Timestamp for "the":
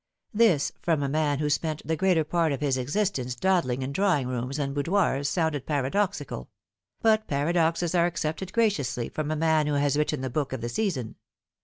1.85-1.95, 10.21-10.29, 10.61-10.69